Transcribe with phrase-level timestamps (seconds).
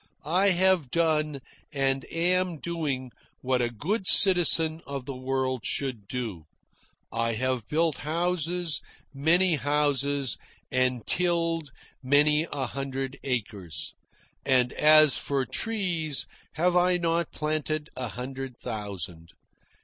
[0.25, 1.41] I have done,
[1.71, 3.11] and am doing,
[3.41, 6.45] what a good citizen of the world should do.
[7.11, 8.81] I have built houses,
[9.13, 10.39] many houses,
[10.71, 11.69] and tilled
[12.01, 13.93] many a hundred acres.
[14.43, 19.29] And as for trees, have I not planted a hundred thousand?